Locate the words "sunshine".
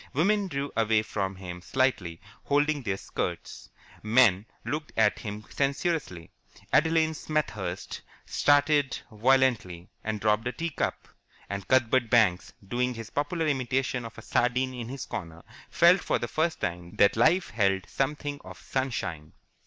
18.57-19.33